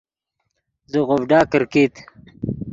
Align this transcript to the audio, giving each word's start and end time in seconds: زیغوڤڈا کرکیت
زیغوڤڈا 0.91 1.39
کرکیت 1.51 1.93